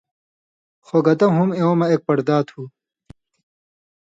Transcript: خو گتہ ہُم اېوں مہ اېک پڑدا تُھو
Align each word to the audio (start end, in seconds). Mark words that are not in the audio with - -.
خو 0.85 0.97
گتہ 1.05 1.27
ہُم 1.35 1.49
اېوں 1.57 1.75
مہ 1.79 1.85
اېک 1.89 2.01
پڑدا 2.07 2.37
تُھو 2.47 2.61